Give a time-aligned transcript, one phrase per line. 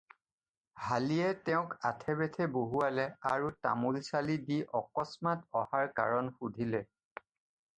[0.85, 6.83] হালিয়ে তেওঁক আথে-বেথে বহুৱালে আৰু তামোল-ছালি দি অকস্মাৎ অহাৰ কাৰণ সুধিলে।